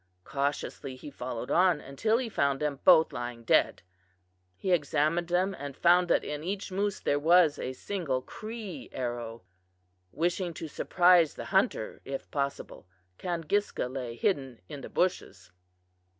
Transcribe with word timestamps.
Cautiously 0.23 0.95
he 0.95 1.11
followed 1.11 1.51
on 1.51 1.79
until 1.79 2.17
he 2.17 2.27
found 2.27 2.59
them 2.59 2.79
both 2.83 3.13
lying 3.13 3.43
dead. 3.43 3.83
He 4.55 4.71
examined 4.71 5.27
them 5.27 5.53
and 5.59 5.77
found 5.77 6.07
that 6.07 6.23
in 6.23 6.43
each 6.43 6.71
moose 6.71 6.99
there 6.99 7.19
was 7.19 7.59
a 7.59 7.73
single 7.73 8.23
Cree 8.23 8.89
arrow. 8.93 9.43
Wishing 10.11 10.55
to 10.55 10.67
surprise 10.67 11.35
the 11.35 11.45
hunter 11.53 12.01
if 12.03 12.31
possible, 12.31 12.87
Kangiska 13.19 13.87
lay 13.93 14.15
hidden 14.15 14.59
in 14.67 14.81
the 14.81 14.89
bushes. 14.89 15.51